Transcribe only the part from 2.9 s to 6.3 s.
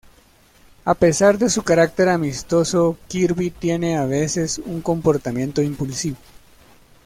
Kirby tiene a veces un comportamiento impulsivo.